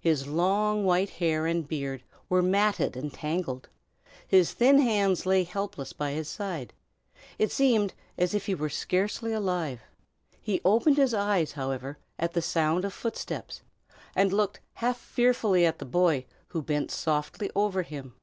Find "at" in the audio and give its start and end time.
12.18-12.32, 15.64-15.78